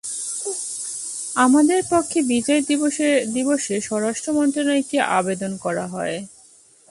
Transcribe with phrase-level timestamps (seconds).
[1.35, 2.61] আমাদের পক্ষ থেকে বিজয়
[3.35, 6.17] দিবসে স্বরাষ্ট্র মন্ত্রণালয়ে একটি আবেদন করা হয়।